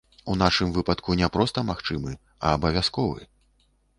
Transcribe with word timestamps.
У 0.31 0.35
нашым 0.43 0.71
выпадку 0.77 1.17
не 1.19 1.27
проста 1.35 1.63
магчымы, 1.69 2.15
а 2.47 2.57
абавязковы. 2.57 3.21